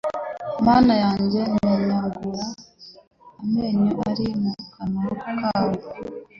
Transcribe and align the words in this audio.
Mana 0.67 0.93
yanjye 1.03 1.39
menagura 1.65 2.45
amenyo 3.41 3.91
ari 4.09 4.25
mu 4.41 4.53
kanwa 4.73 5.07
kabo 5.39 5.75